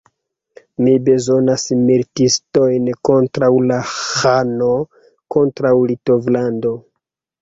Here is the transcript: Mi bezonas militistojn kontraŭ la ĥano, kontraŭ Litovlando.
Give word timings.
Mi 0.85 0.93
bezonas 1.09 1.65
militistojn 1.81 2.89
kontraŭ 3.09 3.51
la 3.73 3.79
ĥano, 3.91 4.71
kontraŭ 5.37 5.75
Litovlando. 5.93 6.75